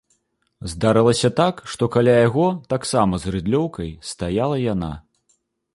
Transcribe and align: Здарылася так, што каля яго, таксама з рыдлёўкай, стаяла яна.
Здарылася 0.71 1.29
так, 1.41 1.61
што 1.73 1.89
каля 1.97 2.15
яго, 2.27 2.47
таксама 2.75 3.13
з 3.25 3.37
рыдлёўкай, 3.37 3.89
стаяла 4.15 4.57
яна. 4.73 4.91